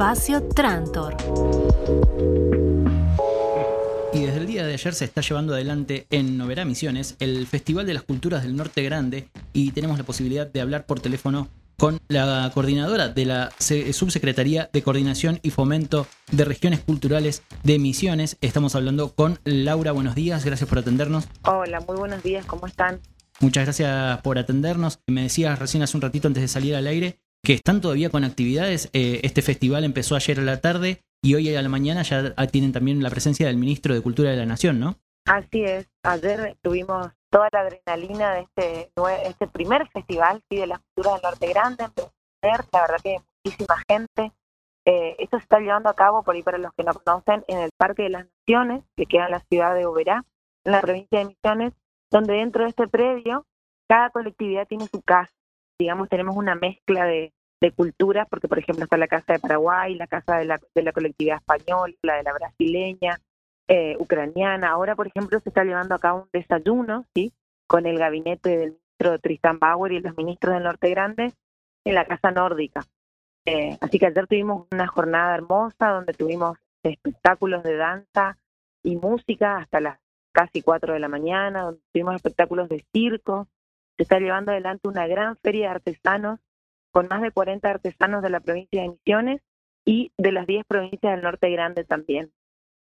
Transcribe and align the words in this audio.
Espacio 0.00 0.42
Trantor. 0.42 1.14
Y 4.14 4.20
desde 4.20 4.38
el 4.38 4.46
día 4.46 4.64
de 4.64 4.72
ayer 4.72 4.94
se 4.94 5.04
está 5.04 5.20
llevando 5.20 5.52
adelante 5.52 6.06
en 6.08 6.38
Noverá 6.38 6.64
Misiones 6.64 7.16
el 7.18 7.46
Festival 7.46 7.84
de 7.84 7.92
las 7.92 8.04
Culturas 8.04 8.42
del 8.42 8.56
Norte 8.56 8.82
Grande 8.82 9.28
y 9.52 9.72
tenemos 9.72 9.98
la 9.98 10.04
posibilidad 10.04 10.46
de 10.46 10.62
hablar 10.62 10.86
por 10.86 11.00
teléfono 11.00 11.48
con 11.76 12.00
la 12.08 12.50
coordinadora 12.54 13.10
de 13.10 13.26
la 13.26 13.52
Subsecretaría 13.58 14.70
de 14.72 14.82
Coordinación 14.82 15.38
y 15.42 15.50
Fomento 15.50 16.06
de 16.32 16.46
Regiones 16.46 16.80
Culturales 16.80 17.42
de 17.62 17.78
Misiones. 17.78 18.38
Estamos 18.40 18.74
hablando 18.76 19.12
con 19.12 19.38
Laura. 19.44 19.92
Buenos 19.92 20.14
días, 20.14 20.46
gracias 20.46 20.66
por 20.66 20.78
atendernos. 20.78 21.28
Hola, 21.44 21.80
muy 21.80 21.98
buenos 21.98 22.22
días, 22.22 22.46
¿cómo 22.46 22.66
están? 22.66 23.00
Muchas 23.40 23.64
gracias 23.64 24.20
por 24.22 24.38
atendernos. 24.38 25.00
Me 25.06 25.24
decías 25.24 25.58
recién 25.58 25.82
hace 25.82 25.96
un 25.96 26.02
ratito 26.02 26.26
antes 26.26 26.42
de 26.42 26.48
salir 26.48 26.74
al 26.74 26.86
aire 26.86 27.19
que 27.42 27.54
están 27.54 27.80
todavía 27.80 28.10
con 28.10 28.24
actividades. 28.24 28.90
Eh, 28.92 29.20
este 29.22 29.42
festival 29.42 29.84
empezó 29.84 30.16
ayer 30.16 30.38
a 30.40 30.42
la 30.42 30.60
tarde 30.60 31.02
y 31.22 31.34
hoy 31.34 31.54
a 31.54 31.62
la 31.62 31.68
mañana 31.68 32.02
ya 32.02 32.34
tienen 32.48 32.72
también 32.72 33.02
la 33.02 33.10
presencia 33.10 33.46
del 33.46 33.56
ministro 33.56 33.94
de 33.94 34.00
Cultura 34.00 34.30
de 34.30 34.36
la 34.36 34.46
Nación, 34.46 34.80
¿no? 34.80 34.96
Así 35.26 35.64
es. 35.64 35.88
Ayer 36.02 36.56
tuvimos 36.62 37.08
toda 37.30 37.48
la 37.52 37.60
adrenalina 37.60 38.34
de 38.34 38.40
este, 38.40 38.92
este 39.24 39.46
primer 39.46 39.88
festival 39.88 40.42
¿sí? 40.50 40.56
de 40.56 40.66
la 40.66 40.78
cultura 40.78 41.14
del 41.14 41.22
Norte 41.22 41.48
Grande. 41.48 41.84
la 42.42 42.80
verdad 42.80 42.96
que 43.02 43.18
muchísima 43.44 43.76
gente. 43.88 44.32
Eh, 44.86 45.14
esto 45.18 45.36
se 45.36 45.42
está 45.42 45.60
llevando 45.60 45.90
a 45.90 45.94
cabo, 45.94 46.22
por 46.22 46.34
ahí 46.34 46.42
para 46.42 46.58
los 46.58 46.72
que 46.72 46.84
no 46.84 46.94
conocen, 46.94 47.44
en 47.48 47.58
el 47.58 47.70
Parque 47.76 48.04
de 48.04 48.10
las 48.10 48.26
Naciones, 48.40 48.82
que 48.96 49.06
queda 49.06 49.26
en 49.26 49.32
la 49.32 49.40
ciudad 49.40 49.74
de 49.74 49.84
Oberá, 49.84 50.24
en 50.64 50.72
la 50.72 50.80
provincia 50.80 51.18
de 51.18 51.26
Misiones, 51.26 51.74
donde 52.10 52.34
dentro 52.34 52.64
de 52.64 52.70
este 52.70 52.88
predio 52.88 53.46
cada 53.88 54.10
colectividad 54.10 54.66
tiene 54.66 54.86
su 54.86 55.02
casa. 55.02 55.32
Digamos, 55.78 56.08
tenemos 56.08 56.36
una 56.36 56.54
mezcla 56.54 57.04
de, 57.04 57.32
de 57.60 57.72
culturas, 57.72 58.26
porque 58.28 58.48
por 58.48 58.58
ejemplo 58.58 58.84
está 58.84 58.96
la 58.96 59.08
casa 59.08 59.34
de 59.34 59.38
Paraguay, 59.38 59.94
la 59.94 60.06
casa 60.06 60.38
de 60.38 60.46
la, 60.46 60.60
de 60.74 60.82
la 60.82 60.92
colectividad 60.92 61.36
española, 61.36 61.94
la 62.02 62.16
de 62.16 62.22
la 62.22 62.32
brasileña, 62.32 63.20
eh, 63.68 63.96
ucraniana. 63.98 64.70
Ahora, 64.70 64.96
por 64.96 65.06
ejemplo, 65.06 65.38
se 65.38 65.50
está 65.50 65.62
llevando 65.62 65.94
a 65.94 65.98
cabo 65.98 66.22
un 66.22 66.28
desayuno, 66.32 67.04
¿sí? 67.14 67.32
Con 67.66 67.86
el 67.86 67.98
gabinete 67.98 68.50
del 68.56 68.70
ministro 68.70 69.18
Tristan 69.20 69.58
Bauer 69.58 69.92
y 69.92 70.00
los 70.00 70.16
ministros 70.16 70.54
del 70.54 70.64
Norte 70.64 70.90
Grande 70.90 71.32
en 71.84 71.94
la 71.94 72.04
Casa 72.04 72.30
Nórdica. 72.30 72.84
Eh, 73.46 73.78
así 73.80 73.98
que 73.98 74.06
ayer 74.06 74.26
tuvimos 74.26 74.66
una 74.72 74.86
jornada 74.86 75.34
hermosa 75.34 75.90
donde 75.90 76.14
tuvimos 76.14 76.58
espectáculos 76.82 77.62
de 77.62 77.76
danza 77.76 78.38
y 78.82 78.96
música 78.96 79.58
hasta 79.58 79.80
las 79.80 79.98
casi 80.32 80.62
4 80.62 80.94
de 80.94 81.00
la 81.00 81.08
mañana, 81.08 81.62
donde 81.62 81.80
tuvimos 81.92 82.16
espectáculos 82.16 82.68
de 82.68 82.84
circo. 82.92 83.48
Se 83.96 84.02
está 84.02 84.18
llevando 84.18 84.52
adelante 84.52 84.88
una 84.88 85.06
gran 85.06 85.36
feria 85.36 85.68
de 85.68 85.74
artesanos 85.74 86.40
con 86.92 87.08
más 87.08 87.22
de 87.22 87.30
40 87.30 87.68
artesanos 87.68 88.22
de 88.22 88.30
la 88.30 88.40
provincia 88.40 88.82
de 88.82 88.90
Misiones 88.90 89.40
y 89.84 90.12
de 90.18 90.32
las 90.32 90.46
10 90.46 90.64
provincias 90.66 91.12
del 91.12 91.22
norte 91.22 91.50
grande 91.50 91.84
también. 91.84 92.32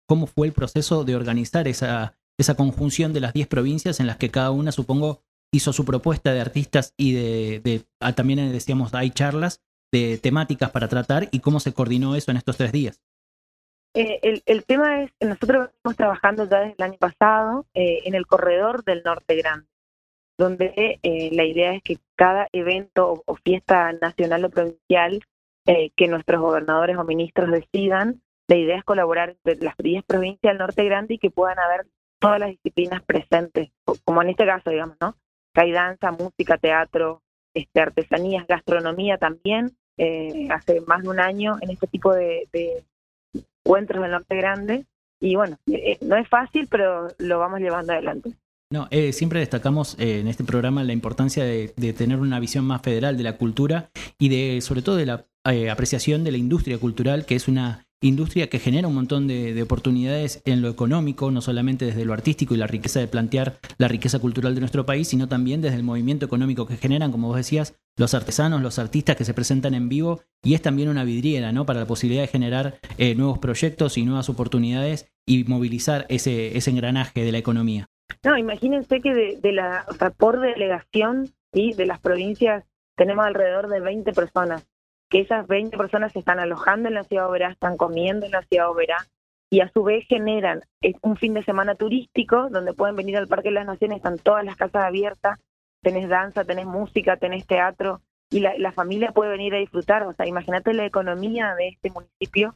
¿Cómo 0.07 0.27
fue 0.27 0.47
el 0.47 0.53
proceso 0.53 1.03
de 1.03 1.15
organizar 1.15 1.67
esa, 1.67 2.17
esa 2.37 2.55
conjunción 2.55 3.13
de 3.13 3.21
las 3.21 3.33
10 3.33 3.47
provincias 3.47 3.99
en 3.99 4.07
las 4.07 4.17
que 4.17 4.29
cada 4.29 4.51
una, 4.51 4.71
supongo, 4.71 5.21
hizo 5.53 5.73
su 5.73 5.85
propuesta 5.85 6.33
de 6.33 6.41
artistas 6.41 6.93
y 6.97 7.13
de, 7.13 7.85
ah, 7.99 8.13
también 8.13 8.51
decíamos, 8.51 8.93
hay 8.93 9.11
charlas 9.11 9.61
de 9.91 10.17
temáticas 10.17 10.71
para 10.71 10.87
tratar 10.87 11.27
y 11.31 11.39
cómo 11.39 11.59
se 11.59 11.73
coordinó 11.73 12.15
eso 12.15 12.31
en 12.31 12.37
estos 12.37 12.57
tres 12.57 12.71
días? 12.71 13.01
Eh, 13.93 14.41
el, 14.45 14.63
tema 14.63 15.03
es, 15.03 15.11
nosotros 15.19 15.69
estamos 15.75 15.97
trabajando 15.97 16.45
ya 16.45 16.61
desde 16.61 16.75
el 16.77 16.83
año 16.83 16.97
pasado 16.97 17.65
eh, 17.73 17.99
en 18.05 18.15
el 18.15 18.25
corredor 18.25 18.85
del 18.85 19.03
Norte 19.03 19.35
Grande, 19.35 19.67
donde 20.41 20.99
eh, 21.03 21.29
la 21.33 21.45
idea 21.45 21.73
es 21.73 21.83
que 21.83 21.97
cada 22.15 22.47
evento 22.51 23.23
o, 23.25 23.35
fiesta 23.35 23.91
nacional 23.93 24.45
o 24.45 24.49
provincial 24.49 25.21
que 25.95 26.07
nuestros 26.07 26.41
gobernadores 26.41 26.97
o 26.97 27.03
ministros 27.03 27.51
decidan, 27.51 28.19
la 28.47 28.55
idea 28.55 28.77
es 28.77 28.83
colaborar 28.83 29.29
entre 29.29 29.63
las 29.63 29.77
10 29.77 30.03
provincias 30.03 30.51
del 30.51 30.57
Norte 30.57 30.83
Grande 30.83 31.13
y 31.13 31.17
que 31.19 31.29
puedan 31.29 31.59
haber 31.59 31.85
todas 32.19 32.39
las 32.39 32.49
disciplinas 32.49 33.03
presentes, 33.03 33.69
como 34.03 34.23
en 34.23 34.29
este 34.29 34.45
caso, 34.45 34.71
digamos, 34.71 34.97
¿no? 34.99 35.15
Que 35.53 35.71
danza, 35.71 36.11
música, 36.11 36.57
teatro, 36.57 37.21
este, 37.53 37.79
artesanías, 37.79 38.47
gastronomía 38.47 39.17
también. 39.19 39.77
hace 40.49 40.81
más 40.81 41.03
de 41.03 41.09
un 41.09 41.19
año 41.19 41.57
en 41.61 41.69
este 41.69 41.85
tipo 41.85 42.11
de 42.11 42.47
encuentros 43.63 43.99
en 43.99 44.05
el 44.05 44.11
norte 44.11 44.35
grande. 44.35 44.85
Y 45.19 45.35
bueno, 45.35 45.57
eh, 45.67 45.97
no 46.01 46.15
es 46.17 46.27
fácil, 46.27 46.67
pero 46.69 47.07
lo 47.19 47.39
vamos 47.39 47.59
llevando 47.59 47.93
adelante. 47.93 48.31
No, 48.71 48.87
eh, 48.89 49.13
siempre 49.13 49.41
destacamos 49.41 49.95
eh, 49.99 50.19
en 50.19 50.27
este 50.27 50.43
programa 50.43 50.83
la 50.83 50.93
importancia 50.93 51.43
de, 51.43 51.73
de, 51.75 51.93
tener 51.93 52.19
una 52.19 52.39
visión 52.39 52.65
más 52.65 52.81
federal 52.81 53.17
de 53.17 53.23
la 53.23 53.37
cultura 53.37 53.91
y 54.17 54.29
de, 54.29 54.61
sobre 54.61 54.81
todo, 54.81 54.95
de 54.95 55.05
la 55.05 55.25
apreciación 55.69 56.23
de 56.23 56.31
la 56.31 56.37
industria 56.37 56.77
cultural, 56.77 57.25
que 57.25 57.35
es 57.35 57.47
una 57.47 57.85
industria 58.01 58.49
que 58.49 58.59
genera 58.59 58.87
un 58.87 58.95
montón 58.95 59.27
de, 59.27 59.61
oportunidades 59.61 60.41
en 60.45 60.61
lo 60.61 60.69
económico, 60.69 61.29
no 61.31 61.41
solamente 61.41 61.85
desde 61.85 62.05
lo 62.05 62.13
artístico 62.13 62.55
y 62.55 62.57
la 62.57 62.67
riqueza 62.67 62.99
de 62.99 63.07
plantear 63.07 63.59
la 63.77 63.87
riqueza 63.87 64.19
cultural 64.19 64.55
de 64.55 64.61
nuestro 64.61 64.85
país, 64.85 65.07
sino 65.07 65.27
también 65.27 65.61
desde 65.61 65.77
el 65.77 65.83
movimiento 65.83 66.25
económico 66.25 66.65
que 66.65 66.77
generan, 66.77 67.11
como 67.11 67.27
vos 67.27 67.37
decías, 67.37 67.75
los 67.97 68.13
artesanos, 68.13 68.61
los 68.61 68.79
artistas 68.79 69.15
que 69.15 69.25
se 69.25 69.33
presentan 69.33 69.75
en 69.75 69.87
vivo, 69.87 70.21
y 70.43 70.55
es 70.55 70.61
también 70.61 70.89
una 70.89 71.03
vidriera, 71.03 71.51
¿no? 71.51 71.65
Para 71.65 71.81
la 71.81 71.87
posibilidad 71.87 72.23
de 72.23 72.27
generar 72.27 72.79
eh, 72.97 73.13
nuevos 73.15 73.37
proyectos 73.37 73.97
y 73.97 74.03
nuevas 74.03 74.29
oportunidades 74.29 75.07
y 75.27 75.43
movilizar 75.43 76.05
ese 76.09 76.57
engranaje 76.69 77.23
de 77.23 77.31
la 77.31 77.37
economía. 77.37 77.90
No, 78.23 78.37
imagínense 78.37 79.01
que 79.01 79.13
de, 79.13 79.51
la, 79.51 79.85
por 80.17 80.39
delegación, 80.39 81.27
¿sí? 81.53 81.73
de 81.73 81.85
las 81.85 81.99
provincias 81.99 82.65
tenemos 82.95 83.25
alrededor 83.25 83.67
de 83.67 83.79
20 83.79 84.13
personas 84.13 84.67
que 85.11 85.19
esas 85.19 85.45
20 85.45 85.77
personas 85.77 86.13
se 86.13 86.19
están 86.19 86.39
alojando 86.39 86.87
en 86.87 86.95
la 86.95 87.03
ciudad 87.03 87.29
Oberá, 87.29 87.51
están 87.51 87.75
comiendo 87.75 88.25
en 88.25 88.31
la 88.31 88.43
ciudad 88.43 88.71
Oberá 88.71 89.05
y 89.49 89.59
a 89.59 89.69
su 89.69 89.83
vez 89.83 90.05
generan 90.07 90.61
un 91.01 91.17
fin 91.17 91.33
de 91.33 91.43
semana 91.43 91.75
turístico 91.75 92.49
donde 92.49 92.73
pueden 92.73 92.95
venir 92.95 93.17
al 93.17 93.27
Parque 93.27 93.49
de 93.49 93.55
las 93.55 93.65
Naciones, 93.65 93.97
están 93.97 94.17
todas 94.17 94.45
las 94.45 94.55
casas 94.55 94.85
abiertas, 94.85 95.37
tenés 95.83 96.07
danza, 96.07 96.45
tenés 96.45 96.65
música, 96.65 97.17
tenés 97.17 97.45
teatro 97.45 98.01
y 98.29 98.39
la, 98.39 98.71
familia 98.71 99.11
puede 99.11 99.31
venir 99.31 99.53
a 99.53 99.57
disfrutar. 99.57 100.03
O 100.03 100.13
sea, 100.13 100.25
imagínate 100.25 100.73
la 100.73 100.85
economía 100.85 101.53
de 101.55 101.67
este 101.67 101.91
municipio, 101.91 102.55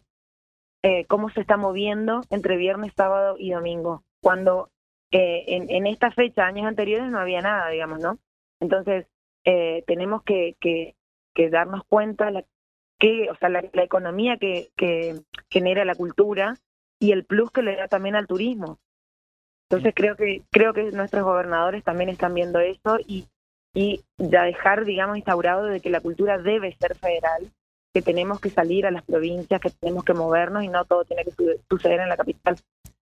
eh, 0.82 1.04
cómo 1.06 1.30
se 1.32 1.42
está 1.42 1.58
moviendo 1.58 2.22
entre 2.30 2.56
viernes, 2.56 2.94
sábado 2.96 3.36
y 3.38 3.52
domingo, 3.52 4.04
cuando 4.22 4.70
eh, 5.18 5.66
en, 5.70 5.88
esta 5.88 6.12
fecha, 6.12 6.46
años 6.46 6.68
anteriores, 6.68 7.10
no 7.10 7.20
había 7.20 7.42
nada, 7.42 7.70
digamos, 7.70 8.00
¿no? 8.00 8.20
Entonces, 8.60 9.08
tenemos 9.44 10.24
que, 10.24 10.56
que, 10.60 10.96
que 11.36 11.50
darnos 11.50 11.84
cuenta 11.88 12.32
la, 12.32 12.44
que, 12.98 13.30
o 13.30 13.36
sea, 13.36 13.50
la, 13.50 13.60
economía 13.60 14.38
que, 14.38 14.70
que 14.76 15.22
genera 15.50 15.86
la 15.86 15.94
cultura 15.94 16.58
y 17.00 17.12
el 17.12 17.26
plus 17.26 17.52
que 17.52 17.62
le 17.62 17.76
da 17.76 17.88
también 17.88 18.16
al 18.16 18.28
turismo. 18.28 18.80
Entonces 19.70 19.94
creo 19.96 20.16
que 20.16 20.44
creo 20.52 20.74
que 20.74 20.92
nuestros 20.92 21.24
gobernadores 21.24 21.84
también 21.84 22.10
están 22.10 22.34
viendo 22.34 22.60
eso 22.60 22.98
y 23.06 23.28
y 23.76 24.06
ya 24.18 24.44
dejar, 24.44 24.86
digamos, 24.86 25.18
instaurado 25.18 25.66
de 25.66 25.82
que 25.82 25.90
la 25.90 26.00
cultura 26.00 26.38
debe 26.38 26.76
ser 26.78 26.96
federal, 26.96 27.52
que 27.94 28.02
tenemos 28.02 28.40
que 28.40 28.50
salir 28.50 28.86
a 28.86 28.92
las 28.92 29.04
provincias, 29.04 29.60
que 29.60 29.70
tenemos 29.70 30.06
que 30.06 30.14
movernos 30.14 30.64
y 30.64 30.70
no 30.70 30.86
todo 30.86 31.04
tiene 31.04 31.26
que 31.26 31.34
suceder 31.70 32.00
en 32.00 32.10
la 32.10 32.18
capital. 32.18 32.56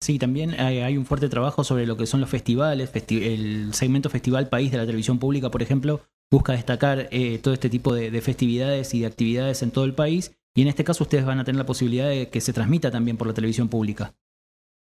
Sí, 0.02 0.18
también 0.18 0.58
hay, 0.58 0.96
un 0.96 1.06
fuerte 1.06 1.28
trabajo 1.28 1.62
sobre 1.62 1.86
lo 1.86 1.96
que 1.96 2.06
son 2.06 2.20
los 2.20 2.28
festivales, 2.28 2.92
el 3.08 3.72
segmento 3.72 4.10
Festival 4.10 4.48
País 4.48 4.72
de 4.72 4.78
la 4.78 4.84
televisión 4.84 5.20
pública, 5.20 5.48
por 5.48 5.62
ejemplo, 5.62 6.00
busca 6.28 6.54
destacar 6.54 7.06
eh, 7.12 7.38
todo 7.40 7.54
este 7.54 7.70
tipo 7.70 7.94
de, 7.94 8.20
festividades 8.20 8.94
y 8.94 9.02
de 9.02 9.06
actividades 9.06 9.62
en 9.62 9.70
todo 9.70 9.84
el 9.84 9.94
país. 9.94 10.36
Y 10.56 10.62
en 10.62 10.68
este 10.68 10.82
caso 10.82 11.04
ustedes 11.04 11.24
van 11.24 11.38
a 11.38 11.44
tener 11.44 11.60
la 11.60 11.66
posibilidad 11.66 12.08
de 12.08 12.28
que 12.30 12.40
se 12.40 12.52
transmita 12.52 12.90
también 12.90 13.16
por 13.16 13.28
la 13.28 13.32
televisión 13.32 13.68
pública. 13.68 14.12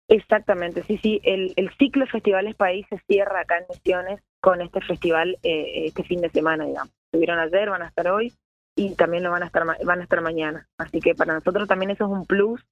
Exactamente, 0.07 0.81
sí, 0.81 0.97
sí. 0.97 1.21
El, 1.23 1.53
ciclo 1.77 2.07
Festivales 2.07 2.55
País 2.55 2.87
se 2.89 2.97
cierra 3.05 3.41
acá 3.41 3.59
en 3.59 3.65
Misiones 3.69 4.19
con 4.41 4.61
este 4.61 4.81
festival 4.81 5.37
eh, 5.43 5.85
este 5.85 6.03
fin 6.05 6.21
de 6.21 6.31
semana, 6.31 6.65
digamos. 6.65 6.91
Estuvieron 7.11 7.37
ayer, 7.37 7.69
van 7.69 7.83
a 7.83 7.87
estar 7.89 8.07
hoy 8.07 8.33
y 8.75 8.95
también 8.95 9.21
lo 9.21 9.29
van 9.29 9.43
a 9.43 9.45
estar 9.45 9.63
van 9.63 9.99
a 9.99 10.03
estar 10.03 10.21
mañana. 10.21 10.67
Así 10.79 11.01
que 11.01 11.13
para 11.13 11.35
nosotros 11.35 11.67
también 11.67 11.91
eso 11.91 12.05
es 12.05 12.09
un 12.09 12.25
plus 12.25 12.65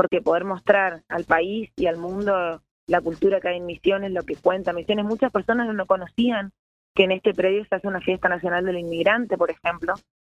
porque 0.00 0.22
poder 0.22 0.46
mostrar 0.46 1.02
al 1.10 1.24
país 1.24 1.70
y 1.76 1.84
al 1.84 1.98
mundo 1.98 2.62
la 2.86 3.00
cultura 3.02 3.38
que 3.38 3.48
hay 3.48 3.58
en 3.58 3.66
Misiones, 3.66 4.10
lo 4.12 4.22
que 4.22 4.34
cuenta 4.34 4.72
Misiones, 4.72 5.04
muchas 5.04 5.30
personas 5.30 5.74
no 5.74 5.84
conocían 5.84 6.52
que 6.94 7.04
en 7.04 7.12
este 7.12 7.34
predio 7.34 7.66
se 7.66 7.74
hace 7.74 7.86
una 7.86 8.00
fiesta 8.00 8.26
nacional 8.30 8.64
del 8.64 8.78
inmigrante, 8.78 9.36
por 9.36 9.50
ejemplo. 9.50 9.92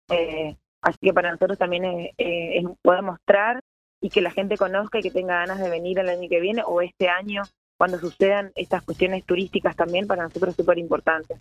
Eh, 0.10 0.58
así 0.82 0.98
que 1.00 1.14
para 1.14 1.32
nosotros 1.32 1.60
también 1.60 1.86
es, 1.86 2.10
eh, 2.18 2.64
poder 2.82 3.04
mostrar 3.04 3.60
y 4.02 4.10
que 4.10 4.22
la 4.22 4.32
gente 4.32 4.58
conozca 4.58 4.98
y 4.98 5.04
que 5.04 5.12
tenga 5.12 5.36
ganas 5.36 5.60
de 5.60 5.70
venir 5.70 6.00
el 6.00 6.10
año 6.10 6.28
que 6.28 6.40
viene 6.40 6.64
o 6.66 6.82
este 6.82 7.10
año 7.10 7.44
cuando 7.78 8.00
sucedan 8.00 8.52
estas 8.56 8.82
cuestiones 8.82 9.24
turísticas 9.26 9.76
también 9.76 10.08
para 10.08 10.24
nosotros 10.24 10.50
es 10.50 10.56
súper 10.56 10.80
importante. 10.80 11.40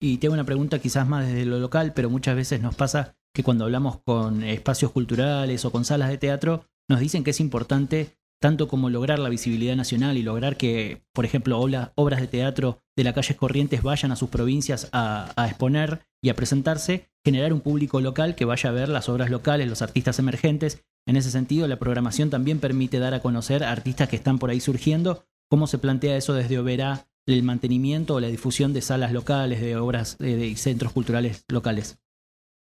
Y 0.00 0.16
tengo 0.16 0.32
una 0.32 0.44
pregunta 0.44 0.78
quizás 0.78 1.06
más 1.06 1.28
desde 1.28 1.44
lo 1.44 1.58
local, 1.58 1.92
pero 1.94 2.08
muchas 2.08 2.36
veces 2.36 2.62
nos 2.62 2.74
pasa 2.74 3.16
que 3.34 3.42
cuando 3.42 3.66
hablamos 3.66 4.00
con 4.00 4.44
espacios 4.44 4.92
culturales 4.92 5.66
o 5.66 5.70
con 5.70 5.84
salas 5.84 6.08
de 6.08 6.16
teatro, 6.16 6.64
nos 6.90 6.98
dicen 6.98 7.22
que 7.22 7.30
es 7.30 7.38
importante 7.38 8.18
tanto 8.42 8.66
como 8.66 8.90
lograr 8.90 9.20
la 9.20 9.28
visibilidad 9.28 9.76
nacional 9.76 10.18
y 10.18 10.22
lograr 10.22 10.56
que, 10.56 11.04
por 11.12 11.24
ejemplo, 11.24 11.60
obras 11.94 12.20
de 12.20 12.26
teatro 12.26 12.82
de 12.96 13.04
la 13.04 13.12
calle 13.12 13.36
Corrientes 13.36 13.82
vayan 13.82 14.10
a 14.10 14.16
sus 14.16 14.28
provincias 14.28 14.88
a, 14.92 15.32
exponer 15.46 16.00
y 16.20 16.30
a 16.30 16.34
presentarse, 16.34 17.08
generar 17.24 17.52
un 17.52 17.60
público 17.60 18.00
local 18.00 18.34
que 18.34 18.44
vaya 18.44 18.70
a 18.70 18.72
ver 18.72 18.88
las 18.88 19.08
obras 19.08 19.30
locales, 19.30 19.68
los 19.68 19.82
artistas 19.82 20.18
emergentes. 20.18 20.82
En 21.06 21.16
ese 21.16 21.30
sentido, 21.30 21.68
la 21.68 21.78
programación 21.78 22.28
también 22.28 22.58
permite 22.58 22.98
dar 22.98 23.14
a 23.14 23.20
conocer 23.20 23.62
a 23.62 23.70
artistas 23.70 24.08
que 24.08 24.16
están 24.16 24.40
por 24.40 24.50
ahí 24.50 24.58
surgiendo. 24.58 25.26
¿Cómo 25.48 25.68
se 25.68 25.78
plantea 25.78 26.16
eso 26.16 26.34
desde 26.34 26.58
Oberá, 26.58 27.06
el 27.26 27.44
mantenimiento 27.44 28.16
o 28.16 28.20
la 28.20 28.28
difusión 28.28 28.72
de 28.72 28.82
salas 28.82 29.12
locales, 29.12 29.60
de 29.60 29.76
obras 29.76 30.18
de 30.18 30.56
centros 30.56 30.92
culturales 30.92 31.44
locales? 31.48 32.00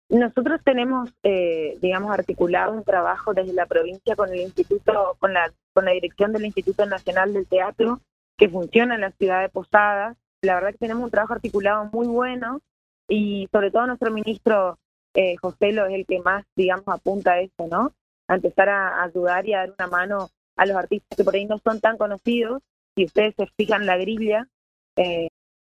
Nosotros 0.09 0.59
tenemos, 0.63 1.13
eh, 1.21 1.77
digamos, 1.81 2.11
articulado 2.11 2.73
un 2.73 2.83
trabajo 2.83 3.35
desde 3.35 3.53
la 3.53 3.67
provincia 3.67 4.15
con 4.15 4.29
el 4.29 4.41
instituto, 4.41 5.15
con 5.19 5.33
la, 5.33 5.53
con 5.71 5.85
la 5.85 5.91
dirección 5.91 6.33
del 6.33 6.45
Instituto 6.45 6.85
Nacional 6.87 7.31
del 7.31 7.47
Teatro, 7.47 8.01
que 8.35 8.49
funciona 8.49 8.95
en 8.95 9.01
la 9.01 9.11
ciudad 9.11 9.41
de 9.41 9.49
Posadas. 9.49 10.17
La 10.41 10.55
verdad 10.55 10.71
que 10.71 10.79
tenemos 10.79 11.03
un 11.03 11.11
trabajo 11.11 11.33
articulado 11.33 11.85
muy 11.91 12.07
bueno 12.07 12.61
y 13.07 13.47
sobre 13.51 13.69
todo 13.69 13.85
nuestro 13.85 14.11
ministro 14.11 14.79
eh, 15.13 15.35
José 15.37 15.73
lo 15.73 15.85
es 15.85 15.93
el 15.93 16.05
que 16.07 16.19
más, 16.19 16.43
digamos, 16.55 16.87
apunta 16.87 17.33
a 17.33 17.41
eso, 17.41 17.67
¿no? 17.69 17.93
A 18.27 18.35
empezar 18.35 18.69
a, 18.69 19.03
ayudar 19.03 19.47
y 19.47 19.53
a 19.53 19.59
dar 19.59 19.75
una 19.77 19.87
mano 19.87 20.29
a 20.55 20.65
los 20.65 20.75
artistas 20.75 21.17
que 21.17 21.23
por 21.23 21.35
ahí 21.35 21.45
no 21.45 21.59
son 21.59 21.81
tan 21.81 21.97
conocidos. 21.97 22.63
Si 22.95 23.05
ustedes 23.05 23.35
se 23.35 23.45
fijan 23.57 23.85
la 23.85 23.97
grilla, 23.97 24.47
eh, 24.95 25.29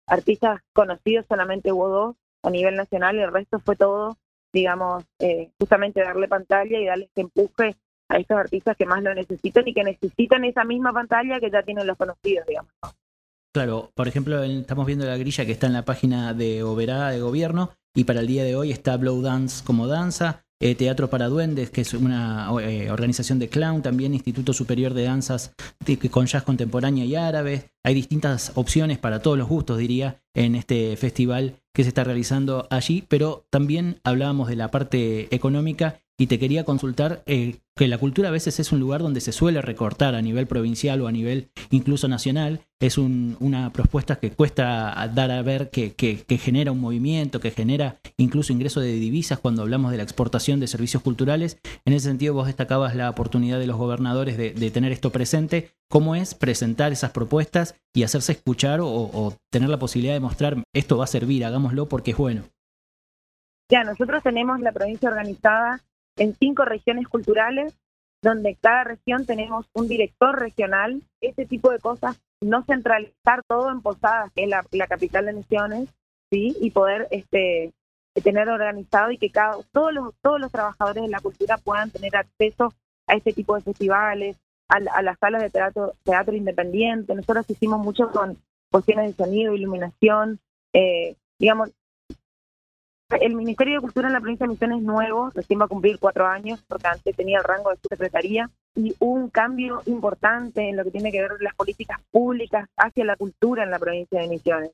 artistas 0.06 0.62
conocidos 0.74 1.26
solamente 1.28 1.72
hubo 1.72 1.90
dos 1.90 2.16
a 2.44 2.50
nivel 2.50 2.76
nacional 2.76 3.16
y 3.16 3.22
el 3.22 3.34
resto 3.34 3.60
fue 3.60 3.76
todo, 3.76 4.18
digamos, 4.54 5.04
eh, 5.20 5.52
justamente 5.60 6.02
darle 6.02 6.28
pantalla 6.28 6.80
y 6.80 6.86
darle 6.86 7.06
este 7.06 7.22
empuje 7.22 7.76
a 8.10 8.18
estos 8.18 8.38
artistas 8.38 8.76
que 8.76 8.86
más 8.86 9.04
lo 9.04 9.14
necesitan 9.14 9.68
y 9.68 9.74
que 9.74 9.84
necesitan 9.84 10.44
esa 10.44 10.64
misma 10.64 10.92
pantalla 10.92 11.40
que 11.40 11.52
ya 11.52 11.64
tienen 11.64 11.86
los 11.86 11.98
conocidos, 11.98 12.46
digamos. 12.48 12.72
Claro, 13.54 13.92
por 13.96 14.08
ejemplo, 14.08 14.44
estamos 14.44 14.86
viendo 14.86 15.06
la 15.06 15.18
grilla 15.18 15.46
que 15.46 15.52
está 15.52 15.68
en 15.68 15.74
la 15.74 15.86
página 15.86 16.34
de 16.34 16.64
Oberá 16.64 17.10
de 17.10 17.20
gobierno 17.20 17.72
y 17.96 18.04
para 18.04 18.20
el 18.20 18.28
día 18.28 18.44
de 18.44 18.56
hoy 18.56 18.72
está 18.72 18.96
Blow 18.98 19.22
Dance 19.22 19.64
como 19.66 19.88
danza, 19.88 20.44
eh, 20.62 20.76
Teatro 20.76 21.10
para 21.10 21.30
Duendes, 21.30 21.72
que 21.72 21.82
es 21.82 21.94
una 21.94 22.50
eh, 22.62 22.92
organización 22.92 23.40
de 23.40 23.50
clown, 23.50 23.82
también 23.82 24.14
Instituto 24.14 24.54
Superior 24.54 24.94
de 24.94 25.04
Danzas 25.04 25.54
con 26.12 26.28
jazz 26.28 26.44
contemporánea 26.44 27.06
y 27.06 27.16
árabe. 27.16 27.72
Hay 27.84 27.94
distintas 27.96 28.52
opciones 28.56 29.00
para 29.00 29.22
todos 29.22 29.38
los 29.38 29.48
gustos, 29.48 29.80
diría, 29.80 30.22
en 30.36 30.56
este 30.56 30.96
festival 30.98 31.56
que 31.80 31.84
se 31.86 31.92
está 31.92 32.04
realizando 32.04 32.68
allí, 32.72 33.06
pero 33.08 33.46
también 33.50 34.02
hablábamos 34.04 34.50
de 34.50 34.58
la 34.58 34.70
parte 34.70 35.34
económica 35.34 36.02
y 36.18 36.28
te 36.28 36.38
quería 36.38 36.66
consultar 36.66 37.24
eh, 37.26 37.60
que 37.80 37.88
la 37.88 37.98
cultura 37.98 38.28
a 38.28 38.34
veces 38.34 38.60
es 38.60 38.74
un 38.74 38.82
lugar 38.82 39.02
donde 39.02 39.22
se 39.22 39.32
suele 39.32 39.62
recortar 39.62 40.14
a 40.14 40.22
nivel 40.22 40.48
provincial 40.48 41.00
o 41.00 41.08
a 41.08 41.14
nivel 41.14 41.50
incluso 41.70 42.10
nacional. 42.10 42.60
Es 42.82 42.98
una 42.98 43.72
propuesta 43.72 44.18
que 44.18 44.32
cuesta 44.32 45.10
dar 45.16 45.32
a 45.32 45.42
ver 45.44 45.70
que, 45.70 45.96
genera 46.42 46.74
un 46.74 46.82
movimiento, 46.82 47.40
que 47.40 47.52
genera 47.52 47.96
incluso 48.18 48.52
ingreso 48.52 48.82
de 48.82 48.92
divisas 48.92 49.40
cuando 49.40 49.62
hablamos 49.62 49.92
de 49.92 49.98
la 49.98 50.04
exportación 50.04 50.60
de 50.60 50.68
servicios 50.68 51.02
culturales. 51.02 51.58
En 51.86 51.94
ese 51.94 52.10
sentido, 52.10 52.34
vos 52.34 52.48
destacabas 52.48 52.98
la 52.98 53.10
oportunidad 53.10 53.60
de 53.60 53.68
los 53.68 53.78
gobernadores 53.78 54.36
de, 54.36 54.72
tener 54.72 54.92
esto 54.92 55.12
presente. 55.12 55.72
¿Cómo 55.90 56.16
es 56.16 56.36
presentar 56.36 56.92
esas 56.92 57.12
propuestas 57.12 57.76
y 57.94 58.04
hacerse 58.04 58.34
escuchar 58.34 58.82
o 58.82 59.38
tener 59.50 59.70
la 59.70 59.80
posibilidad 59.80 60.16
de 60.16 60.20
mostrar 60.20 60.58
esto 60.74 60.98
va 60.98 61.06
a 61.06 61.08
servir, 61.08 61.46
hagámoslo 61.46 61.88
porque 61.88 62.12
es 62.12 62.18
bueno? 62.18 62.44
Ya, 63.72 63.86
nosotros 63.86 64.22
tenemos 64.22 64.60
la 64.60 64.74
provincia 64.74 65.08
organizada 65.08 65.80
en 66.20 66.36
cinco 66.36 66.66
regiones 66.66 67.08
culturales, 67.08 67.76
donde 68.22 68.56
cada 68.56 68.84
región 68.84 69.26
tenemos 69.26 69.66
un 69.74 69.88
director 69.88 70.38
regional, 70.38 71.02
ese 71.22 71.46
tipo 71.46 71.72
de 71.72 71.80
cosas, 71.80 72.22
no 72.42 72.64
centralizar 72.64 73.44
todo 73.48 73.72
en 73.72 73.82
Posadas, 73.82 74.32
que 74.34 74.44
es 74.44 74.50
la, 74.50 74.88
capital 74.88 75.26
de 75.26 75.34
Misiones, 75.34 75.90
¿sí? 76.32 76.56
y 76.62 76.72
poder 76.72 77.08
este, 77.12 77.74
tener 78.22 78.50
organizado 78.50 79.12
y 79.12 79.18
que 79.18 79.32
cada, 79.32 79.58
todos, 79.72 79.94
los, 79.94 80.14
todos 80.22 80.40
los 80.40 80.52
trabajadores 80.52 81.04
de 81.04 81.10
la 81.10 81.22
cultura 81.22 81.58
puedan 81.58 81.92
tener 81.92 82.16
acceso 82.16 82.74
a 83.08 83.16
este 83.16 83.34
tipo 83.34 83.56
de 83.56 83.62
festivales, 83.62 84.38
a, 84.68 85.02
las 85.02 85.18
salas 85.20 85.42
de 85.42 85.50
teatro, 85.50 85.94
teatro 86.04 86.36
independiente. 86.36 87.16
Nosotros 87.16 87.50
hicimos 87.50 87.80
mucho 87.80 88.12
con 88.12 88.38
cuestiones 88.72 89.08
de 89.18 89.24
sonido, 89.24 89.56
iluminación, 89.56 90.40
eh, 90.74 91.16
digamos, 91.40 91.72
el 93.10 93.36
Ministerio 93.36 93.76
de 93.76 93.82
Cultura 93.82 94.08
en 94.08 94.14
la 94.14 94.20
provincia 94.20 94.46
de 94.46 94.52
Misiones 94.52 94.80
es 94.80 94.84
nuevo, 94.84 95.32
recién 95.34 95.60
va 95.60 95.66
a 95.66 95.70
cumplir 95.70 96.00
cuatro 96.00 96.28
años, 96.28 96.64
porque 96.68 96.88
antes 96.88 97.16
tenía 97.16 97.40
el 97.40 97.44
rango 97.44 97.72
de 97.72 97.78
subsecretaría, 97.78 98.50
y 98.76 98.96
un 99.00 99.30
cambio 99.30 99.82
importante 99.88 100.70
en 100.70 100.78
lo 100.78 100.84
que 100.84 100.92
tiene 100.92 101.12
que 101.12 101.22
ver 101.22 101.32
las 101.42 101.56
políticas 101.56 102.00
públicas 102.12 102.70
hacia 102.78 103.06
la 103.06 103.16
cultura 103.16 103.64
en 103.64 103.72
la 103.72 103.80
provincia 103.80 104.22
de 104.22 104.28
Misiones. 104.28 104.72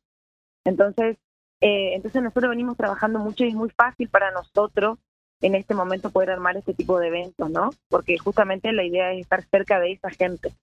Entonces, 0.65 1.17
eh, 1.61 1.95
entonces 1.95 2.21
nosotros 2.21 2.49
venimos 2.49 2.75
trabajando 2.75 3.19
mucho 3.19 3.45
y 3.45 3.49
es 3.49 3.55
muy 3.55 3.69
fácil 3.69 4.09
para 4.09 4.31
nosotros 4.31 4.99
en 5.41 5.55
este 5.55 5.73
momento 5.73 6.09
poder 6.09 6.31
armar 6.31 6.57
este 6.57 6.73
tipo 6.73 6.99
de 6.99 7.07
eventos, 7.07 7.49
¿no? 7.49 7.69
Porque 7.89 8.17
justamente 8.17 8.71
la 8.73 8.83
idea 8.83 9.13
es 9.13 9.21
estar 9.21 9.43
cerca 9.43 9.79
de 9.79 9.93
esa 9.93 10.09
gente. 10.09 10.53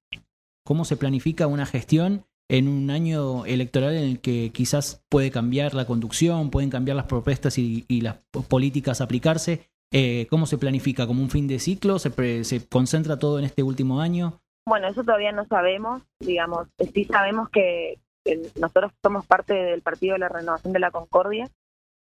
¿Cómo 0.64 0.84
se 0.84 0.96
planifica 0.96 1.46
una 1.46 1.66
gestión 1.66 2.24
en 2.48 2.68
un 2.68 2.90
año 2.90 3.46
electoral 3.46 3.94
en 3.94 4.04
el 4.04 4.20
que 4.20 4.50
quizás 4.52 5.02
puede 5.08 5.30
cambiar 5.30 5.74
la 5.74 5.86
conducción, 5.86 6.50
pueden 6.50 6.70
cambiar 6.70 6.96
las 6.96 7.06
propuestas 7.06 7.58
y, 7.58 7.84
las 8.00 8.16
políticas 8.48 9.00
aplicarse. 9.00 9.68
Eh, 9.92 10.26
¿Cómo 10.30 10.46
se 10.46 10.58
planifica? 10.58 11.06
¿Como 11.06 11.22
un 11.22 11.30
fin 11.30 11.48
de 11.48 11.58
ciclo? 11.58 11.98
¿Se, 11.98 12.44
¿Se 12.44 12.66
concentra 12.68 13.18
todo 13.18 13.38
en 13.38 13.44
este 13.44 13.62
último 13.62 14.00
año? 14.00 14.40
Bueno, 14.66 14.88
eso 14.88 15.02
todavía 15.02 15.32
no 15.32 15.44
sabemos. 15.46 16.02
Digamos, 16.20 16.68
sí 16.94 17.04
sabemos 17.04 17.48
que, 17.50 17.98
nosotros 18.58 18.92
somos 19.02 19.26
parte 19.26 19.52
del 19.52 19.82
Partido 19.82 20.14
de 20.14 20.20
la 20.20 20.28
Renovación 20.28 20.72
de 20.72 20.78
la 20.78 20.90
Concordia. 20.90 21.48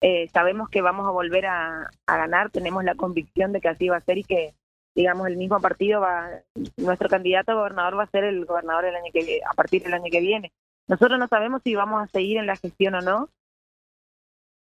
Eh, 0.02 0.30
sabemos 0.30 0.70
que 0.70 0.82
vamos 0.82 1.08
a 1.08 1.12
volver 1.12 1.46
a 1.46 1.90
ganar, 2.08 2.52
tenemos 2.52 2.84
la 2.84 2.96
convicción 2.96 3.52
de 3.52 3.62
que 3.62 3.70
así 3.70 3.90
va 3.90 3.98
a 3.98 4.02
ser 4.02 4.20
y 4.20 4.24
que 4.24 4.54
digamos, 4.96 5.28
el 5.28 5.38
mismo 5.38 5.60
partido 5.60 6.02
va, 6.02 6.30
nuestro 6.78 7.10
candidato 7.10 7.52
a 7.52 7.56
gobernador 7.56 8.00
va 8.00 8.04
a 8.04 8.10
ser 8.10 8.24
el 8.24 8.46
gobernador 8.46 8.86
el 8.86 8.96
año 8.96 9.12
que 9.14 9.42
a 9.46 9.54
partir 9.54 9.84
del 9.84 9.94
año 9.94 10.10
que 10.10 10.22
viene. 10.22 10.54
Nosotros 10.88 11.20
no 11.20 11.28
sabemos 11.28 11.62
si 11.64 11.76
vamos 11.76 12.02
a 12.02 12.08
seguir 12.08 12.38
en 12.38 12.48
la 12.48 12.56
gestión 12.56 12.96
o 12.96 13.02
no. 13.02 13.30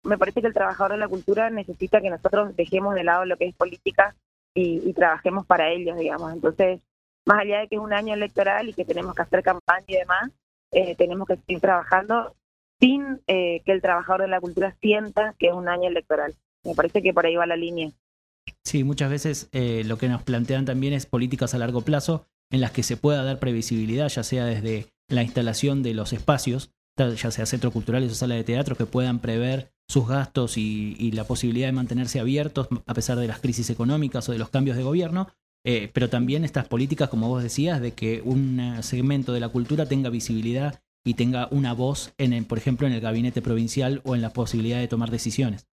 Me 0.04 0.18
parece 0.18 0.42
que 0.42 0.48
el 0.48 0.54
trabajador 0.54 0.92
de 0.92 0.98
la 0.98 1.08
cultura 1.08 1.50
necesita 1.50 2.02
que 2.02 2.10
nosotros 2.10 2.56
dejemos 2.56 2.96
de 2.96 3.04
lado 3.04 3.26
lo 3.26 3.38
que 3.38 3.48
es 3.48 3.56
política 3.56 4.16
y, 4.54 4.94
trabajemos 4.94 5.46
para 5.46 5.70
ellos, 5.70 5.98
digamos. 5.98 6.34
Entonces, 6.34 6.82
más 7.26 7.40
allá 7.40 7.60
de 7.60 7.68
que 7.68 7.76
es 7.76 7.82
un 7.82 7.94
año 7.94 8.14
electoral 8.14 8.70
y 8.70 8.74
que 8.74 8.86
tenemos 8.86 9.16
que 9.16 9.22
hacer 9.22 9.42
campaña 9.44 9.86
y 9.88 9.96
demás, 9.96 10.32
eh, 10.72 10.96
tenemos 10.96 11.28
que 11.28 11.38
seguir 11.38 11.62
trabajando 11.62 12.36
sin 12.80 13.22
eh, 13.28 13.62
que 13.64 13.72
el 13.72 13.82
trabajador 13.82 14.22
de 14.22 14.28
la 14.28 14.42
cultura 14.42 14.76
sienta 14.82 15.34
que 15.40 15.48
es 15.48 15.54
un 15.54 15.70
año 15.70 15.88
electoral. 15.88 16.36
Me 16.64 16.76
parece 16.76 17.02
que 17.02 17.14
por 17.14 17.26
ahí 17.26 17.36
va 17.36 17.46
la 17.46 17.56
línea. 17.56 17.92
Sí, 18.64 18.84
muchas 18.84 19.10
veces 19.10 19.50
eh, 19.52 19.84
lo 19.86 19.98
que 19.98 20.08
nos 20.08 20.24
plantean 20.24 20.66
también 20.66 20.94
es 20.94 21.06
políticas 21.06 21.54
a 21.54 21.58
largo 21.58 21.82
plazo 21.82 22.28
en 22.52 22.62
las 22.62 22.72
que 22.72 22.84
se 22.84 22.98
pueda 22.98 23.24
dar 23.24 23.40
previsibilidad, 23.40 24.08
ya 24.10 24.24
sea 24.24 24.46
desde 24.46 24.88
la 25.08 25.24
instalación 25.24 25.84
de 25.84 25.94
los 25.94 26.14
espacios, 26.14 26.72
ya 26.98 27.32
sea 27.32 27.46
centros 27.46 27.74
culturales 27.74 28.12
o 28.12 28.16
sala 28.16 28.36
de 28.36 28.44
teatro, 28.44 28.76
que 28.76 28.86
puedan 28.86 29.20
prever 29.20 29.72
sus 29.88 30.08
gastos 30.08 30.58
y, 30.58 31.12
la 31.12 31.24
posibilidad 31.24 31.68
de 31.68 31.74
mantenerse 31.74 32.20
abiertos 32.20 32.68
a 32.86 32.94
pesar 32.94 33.18
de 33.18 33.28
las 33.28 33.40
crisis 33.40 33.70
económicas 33.70 34.28
o 34.30 34.32
de 34.32 34.38
los 34.38 34.50
cambios 34.50 34.78
de 34.78 34.84
gobierno, 34.84 35.28
eh, 35.66 35.90
pero 35.94 36.10
también 36.10 36.46
estas 36.46 36.68
políticas, 36.68 37.10
como 37.10 37.28
vos 37.28 37.44
decías, 37.44 37.82
de 37.82 37.94
que 37.94 38.22
un 38.24 38.60
eh, 38.60 38.84
segmento 38.84 39.34
de 39.34 39.40
la 39.40 39.50
cultura 39.50 39.86
tenga 39.86 40.10
visibilidad 40.10 40.82
y 41.04 41.16
tenga 41.16 41.48
una 41.52 41.74
voz, 41.74 42.14
en 42.18 42.46
por 42.46 42.58
ejemplo, 42.58 42.88
en 42.88 42.94
el 42.94 43.02
gabinete 43.02 43.42
provincial 43.42 44.02
o 44.06 44.16
en 44.16 44.22
la 44.22 44.34
posibilidad 44.34 44.80
de 44.80 44.88
tomar 44.88 45.12
decisiones. 45.12 45.68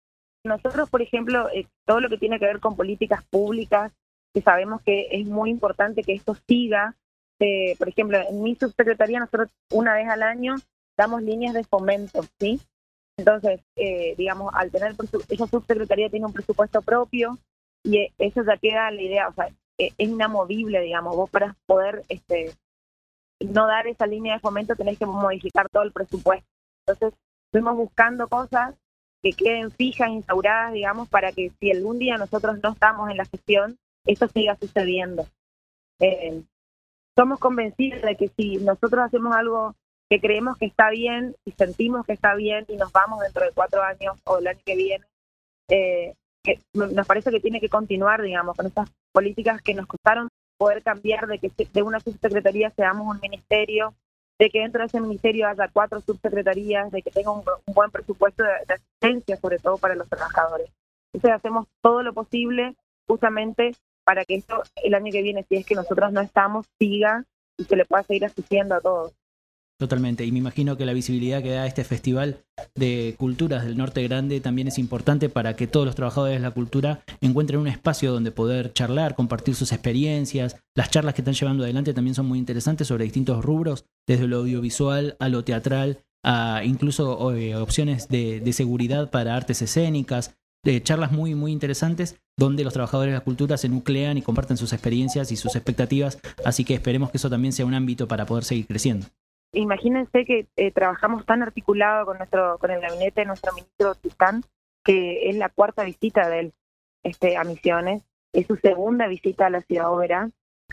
Nosotros, 0.46 0.88
por 0.88 1.02
ejemplo, 1.02 1.48
eh, 1.50 1.66
todo 1.84 2.00
lo 2.00 2.08
que 2.08 2.18
tiene 2.18 2.38
que 2.38 2.46
ver 2.46 2.60
con 2.60 2.76
políticas 2.76 3.24
públicas, 3.24 3.92
que 4.32 4.40
sabemos 4.40 4.80
que 4.82 5.08
es 5.10 5.26
muy 5.26 5.50
importante 5.50 6.02
que 6.02 6.14
esto 6.14 6.36
siga. 6.46 6.94
Eh, 7.40 7.74
por 7.78 7.88
ejemplo, 7.88 8.18
en 8.18 8.42
mi 8.42 8.54
subsecretaría 8.54 9.20
nosotros 9.20 9.50
una 9.70 9.94
vez 9.94 10.08
al 10.08 10.22
año 10.22 10.54
damos 10.96 11.22
líneas 11.22 11.54
de 11.54 11.64
fomento, 11.64 12.20
¿sí? 12.38 12.60
Entonces, 13.18 13.60
eh, 13.76 14.14
digamos, 14.16 14.52
al 14.54 14.70
tener 14.70 14.94
esa 15.28 15.46
subsecretaría 15.46 16.10
tiene 16.10 16.26
un 16.26 16.32
presupuesto 16.32 16.82
propio 16.82 17.38
y 17.82 18.08
eso 18.18 18.42
ya 18.44 18.56
queda 18.56 18.90
la 18.90 19.02
idea, 19.02 19.28
o 19.28 19.32
sea, 19.32 19.48
es 19.78 19.92
inamovible, 19.98 20.80
digamos, 20.80 21.16
vos 21.16 21.30
para 21.30 21.56
poder 21.66 22.02
este 22.08 22.52
no 23.40 23.66
dar 23.66 23.86
esa 23.86 24.06
línea 24.06 24.34
de 24.34 24.40
fomento 24.40 24.76
tenés 24.76 24.98
que 24.98 25.06
modificar 25.06 25.68
todo 25.68 25.82
el 25.82 25.92
presupuesto. 25.92 26.48
Entonces, 26.86 27.18
fuimos 27.50 27.76
buscando 27.76 28.28
cosas 28.28 28.74
que 29.22 29.32
queden 29.32 29.70
fijas, 29.70 30.10
instauradas, 30.10 30.72
digamos, 30.72 31.08
para 31.08 31.32
que 31.32 31.50
si 31.58 31.70
algún 31.70 31.98
día 31.98 32.16
nosotros 32.16 32.58
no 32.62 32.72
estamos 32.72 33.10
en 33.10 33.16
la 33.16 33.24
gestión, 33.24 33.78
esto 34.04 34.28
siga 34.28 34.56
sucediendo. 34.56 35.26
Eh, 36.00 36.42
somos 37.16 37.38
convencidos 37.38 38.02
de 38.02 38.16
que 38.16 38.28
si 38.36 38.58
nosotros 38.58 39.04
hacemos 39.04 39.34
algo 39.34 39.74
que 40.08 40.20
creemos 40.20 40.56
que 40.58 40.66
está 40.66 40.90
bien 40.90 41.34
y 41.44 41.52
sentimos 41.52 42.06
que 42.06 42.12
está 42.12 42.34
bien 42.34 42.64
y 42.68 42.76
nos 42.76 42.92
vamos 42.92 43.20
dentro 43.20 43.44
de 43.44 43.52
cuatro 43.52 43.82
años 43.82 44.16
o 44.24 44.38
el 44.38 44.46
año 44.46 44.60
que 44.64 44.76
viene, 44.76 45.04
eh, 45.68 46.14
que 46.44 46.60
nos 46.74 47.06
parece 47.06 47.30
que 47.30 47.40
tiene 47.40 47.60
que 47.60 47.68
continuar, 47.68 48.22
digamos, 48.22 48.56
con 48.56 48.66
estas 48.66 48.88
políticas 49.12 49.60
que 49.62 49.74
nos 49.74 49.86
costaron 49.86 50.28
poder 50.58 50.82
cambiar 50.82 51.26
de 51.26 51.38
que 51.38 51.50
de 51.72 51.82
una 51.82 52.00
subsecretaría 52.00 52.70
seamos 52.70 53.14
un 53.14 53.20
ministerio 53.20 53.94
de 54.38 54.50
que 54.50 54.60
dentro 54.60 54.80
de 54.80 54.86
ese 54.86 55.00
ministerio 55.00 55.48
haya 55.48 55.68
cuatro 55.72 56.00
subsecretarías, 56.00 56.90
de 56.90 57.02
que 57.02 57.10
tenga 57.10 57.30
un, 57.30 57.42
buen 57.66 57.90
presupuesto 57.90 58.42
de, 58.42 58.74
asistencia, 58.74 59.36
sobre 59.36 59.58
todo 59.58 59.78
para 59.78 59.94
los 59.94 60.08
trabajadores. 60.08 60.70
Entonces 61.12 61.36
hacemos 61.36 61.66
todo 61.80 62.02
lo 62.02 62.12
posible 62.12 62.74
justamente 63.08 63.74
para 64.04 64.24
que 64.24 64.36
esto 64.36 64.62
el 64.76 64.94
año 64.94 65.10
que 65.10 65.22
viene, 65.22 65.44
si 65.48 65.56
es 65.56 65.66
que 65.66 65.74
nosotros 65.74 66.12
no 66.12 66.20
estamos, 66.20 66.66
siga 66.78 67.24
y 67.56 67.64
se 67.64 67.76
le 67.76 67.84
pueda 67.84 68.02
seguir 68.02 68.24
asistiendo 68.24 68.74
a 68.74 68.80
todos. 68.80 69.14
Totalmente, 69.78 70.24
y 70.24 70.32
me 70.32 70.38
imagino 70.38 70.78
que 70.78 70.86
la 70.86 70.94
visibilidad 70.94 71.42
que 71.42 71.50
da 71.50 71.66
este 71.66 71.84
festival 71.84 72.38
de 72.74 73.14
culturas 73.18 73.62
del 73.62 73.76
Norte 73.76 74.02
Grande 74.02 74.40
también 74.40 74.68
es 74.68 74.78
importante 74.78 75.28
para 75.28 75.54
que 75.54 75.66
todos 75.66 75.84
los 75.84 75.94
trabajadores 75.94 76.36
de 76.36 76.42
la 76.42 76.52
cultura 76.52 77.04
encuentren 77.20 77.60
un 77.60 77.68
espacio 77.68 78.10
donde 78.10 78.30
poder 78.30 78.72
charlar, 78.72 79.14
compartir 79.14 79.54
sus 79.54 79.72
experiencias. 79.72 80.56
Las 80.74 80.90
charlas 80.90 81.12
que 81.12 81.20
están 81.20 81.34
llevando 81.34 81.64
adelante 81.64 81.92
también 81.92 82.14
son 82.14 82.24
muy 82.24 82.38
interesantes 82.38 82.88
sobre 82.88 83.04
distintos 83.04 83.44
rubros, 83.44 83.84
desde 84.06 84.26
lo 84.26 84.38
audiovisual 84.38 85.14
a 85.18 85.28
lo 85.28 85.44
teatral, 85.44 85.98
a 86.24 86.62
incluso 86.64 87.34
eh, 87.34 87.54
opciones 87.56 88.08
de, 88.08 88.50
seguridad 88.54 89.10
para 89.10 89.36
artes 89.36 89.60
escénicas, 89.60 90.38
charlas 90.84 91.12
muy, 91.12 91.34
muy 91.34 91.52
interesantes 91.52 92.16
donde 92.38 92.64
los 92.64 92.72
trabajadores 92.72 93.12
de 93.12 93.18
la 93.18 93.24
cultura 93.24 93.58
se 93.58 93.68
nuclean 93.68 94.16
y 94.16 94.22
comparten 94.22 94.56
sus 94.56 94.72
experiencias 94.72 95.30
y 95.32 95.36
sus 95.36 95.54
expectativas, 95.54 96.18
así 96.46 96.64
que 96.64 96.74
esperemos 96.74 97.10
que 97.10 97.18
eso 97.18 97.30
también 97.30 97.52
sea 97.52 97.66
un 97.66 97.74
ámbito 97.74 98.08
para 98.08 98.24
poder 98.24 98.44
seguir 98.44 98.66
creciendo 98.66 99.06
imagínense 99.60 100.24
que 100.24 100.46
eh, 100.56 100.70
trabajamos 100.70 101.24
tan 101.26 101.42
articulado 101.42 102.06
con 102.06 102.18
nuestro 102.18 102.58
con 102.58 102.70
el 102.70 102.80
gabinete 102.80 103.22
de 103.22 103.26
nuestro 103.26 103.52
ministro 103.54 103.94
Tistán, 103.94 104.42
que 104.84 105.28
es 105.28 105.36
la 105.36 105.48
cuarta 105.48 105.84
visita 105.84 106.28
de 106.28 106.40
él 106.40 106.54
este, 107.02 107.36
a 107.36 107.44
Misiones, 107.44 108.02
es 108.32 108.46
su 108.46 108.56
segunda 108.56 109.06
visita 109.06 109.46
a 109.46 109.50
la 109.50 109.60
ciudad 109.62 109.92
Obera, 109.92 110.30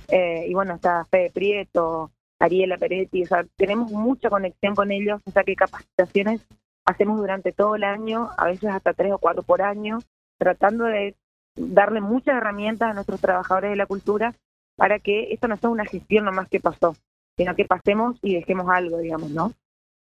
eh, 0.10 0.46
y 0.48 0.54
bueno, 0.54 0.75
está 0.75 1.06
Fede 1.06 1.32
Prieto, 1.32 2.12
Ariela 2.40 2.78
Peretti, 2.78 3.24
o 3.24 3.28
sea, 3.28 3.46
tenemos 3.56 3.92
mucha 3.92 4.30
conexión 4.30 4.75
con 4.75 4.92
ellos, 4.92 5.22
o 5.25 5.32
sea 5.32 5.44
que 5.44 5.56
capacitaciones 5.56 6.46
hacemos 6.86 7.18
durante 7.18 7.52
todo 7.52 7.75
el 7.75 7.84
año, 7.84 8.30
a 8.38 8.46
veces 8.46 8.70
hasta 8.70 8.94
tres 8.94 9.13
o 9.13 9.18
cuatro 9.18 9.44
por 9.44 9.62
año, 9.62 10.00
tratando 10.38 10.86
de 10.86 11.16
darle 11.56 12.02
muchas 12.02 12.36
herramientas 12.36 12.90
a 12.90 12.94
nuestros 12.94 13.22
trabajadores 13.22 13.72
de 13.72 13.78
la 13.78 13.86
cultura 13.86 14.34
para 14.75 15.00
que 15.00 15.32
esto 15.34 15.48
no 15.48 15.58
sea 15.58 15.70
una 15.70 15.86
gestión 15.86 16.25
nomás 16.25 16.50
que 16.50 16.60
pasó, 16.60 16.96
sino 17.38 17.56
que 17.56 17.66
pasemos 17.66 18.18
y 18.22 18.36
dejemos 18.36 18.70
algo, 18.70 18.98
digamos, 19.00 19.32
¿no? 19.32 19.54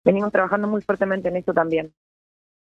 Venimos 0.04 0.32
trabajando 0.32 0.68
muy 0.68 0.82
fuertemente 0.82 1.28
en 1.28 1.36
esto 1.36 1.54
también. 1.54 1.92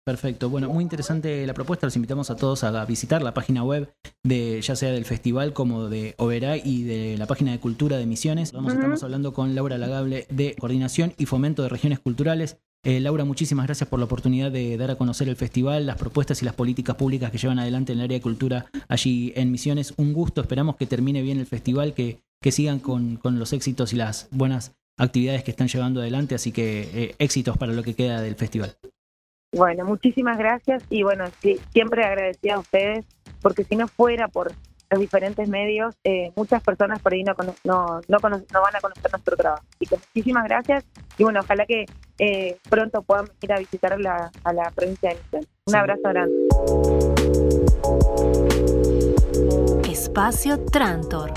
Perfecto, 0.09 0.49
bueno, 0.49 0.71
muy 0.71 0.83
interesante 0.83 1.47
la 1.47 1.52
propuesta. 1.52 1.87
Los 1.87 1.95
invitamos 1.97 2.31
a 2.31 2.37
todos 2.37 2.64
a 2.64 2.85
visitar 2.87 3.21
la 3.21 3.35
página 3.35 3.62
web 3.62 3.93
de 4.25 4.59
ya 4.62 4.75
sea 4.75 4.90
del 4.90 5.05
festival 5.05 5.52
como 5.52 5.90
de 5.90 6.14
Oberá 6.17 6.57
y 6.57 6.83
de 6.85 7.19
la 7.19 7.26
página 7.26 7.52
de 7.52 7.61
Cultura 7.61 7.99
de 7.99 8.07
Misiones. 8.07 8.52
Vamos, 8.52 8.73
Estamos 8.73 9.02
hablando 9.02 9.35
con 9.35 9.55
Laura 9.55 9.76
Lagable 9.76 10.26
de 10.31 10.57
Coordinación 10.59 11.12
y 11.19 11.26
Fomento 11.26 11.62
de 11.62 11.69
Regiones 11.69 11.99
Culturales. 11.99 12.57
Eh, 12.85 13.00
Laura, 13.00 13.26
muchísimas 13.26 13.67
gracias 13.67 13.87
por 13.87 13.99
la 13.99 14.07
oportunidad 14.07 14.50
de 14.50 14.78
dar 14.78 14.90
a 14.90 14.97
conocer 14.97 15.28
el 15.28 15.37
festival, 15.37 15.85
las 15.85 15.99
propuestas 15.99 16.40
y 16.40 16.47
las 16.47 16.55
políticas 16.55 16.97
públicas 16.97 17.31
que 17.31 17.37
llevan 17.37 17.59
adelante 17.59 17.93
en 17.93 17.99
el 17.99 18.05
área 18.05 18.17
de 18.17 18.23
cultura 18.23 18.64
allí 18.88 19.35
en 19.37 19.52
Misiones. 19.52 19.93
Un 19.99 20.14
gusto, 20.14 20.40
esperamos 20.40 20.76
que 20.76 20.87
termine 20.87 21.21
bien 21.21 21.38
el 21.38 21.47
festival, 21.47 21.93
que 21.93 22.23
que 22.40 22.52
sigan 22.52 22.78
con, 22.78 23.16
con, 23.16 23.38
los 23.38 23.52
éxitos 23.52 23.92
y 23.92 23.97
las 23.97 24.28
buenas 24.30 24.76
actividades 24.97 25.45
que 25.45 25.50
están 25.50 25.68
llevando 25.68 26.00
adelante, 26.00 26.35
así 26.35 26.52
que 26.52 26.80
eh, 26.92 27.14
éxitos 27.18 27.57
para 27.57 27.73
lo 27.73 27.83
que 27.83 27.95
queda 27.95 28.21
del 28.21 28.35
festival. 28.35 28.76
Bueno, 29.52 29.85
muchísimas 29.85 30.37
gracias 30.37 30.83
y 30.90 31.02
bueno, 31.02 31.25
sí, 31.40 31.59
siempre 31.73 32.04
agradecida 32.04 32.54
a 32.54 32.59
ustedes, 32.59 33.07
porque 33.40 33.64
si 33.64 33.76
no 33.76 33.88
fuera 33.88 34.28
por 34.28 34.52
los 34.90 35.00
diferentes 35.00 35.49
medios, 35.49 35.95
eh, 36.04 36.33
muchas 36.37 36.62
personas 36.62 37.00
por 37.00 37.12
ahí 37.12 37.23
no, 37.23 37.35
no, 37.64 38.00
no, 38.09 38.18
no, 38.18 38.21
van 38.21 38.76
a 38.76 38.80
conocer 38.80 39.11
nuestro 39.11 39.37
trabajo. 39.37 39.64
Así 39.75 39.87
que 39.87 39.97
muchísimas 39.97 40.45
gracias 40.45 40.85
y 41.16 41.25
bueno, 41.25 41.40
ojalá 41.40 41.66
que 41.66 41.87
eh, 42.18 42.57
pronto 42.68 43.02
puedan 43.02 43.26
ir 43.42 43.52
a 43.52 43.59
visitar 43.59 43.99
la, 44.00 44.30
a 44.45 44.52
la 44.52 44.71
provincia 44.71 45.11
de 45.11 45.16
Misiones. 45.16 45.49
Un 45.66 45.76
abrazo 45.76 46.02
grande. 46.04 47.17
Espacio 49.99 50.64
Trantor. 50.71 51.33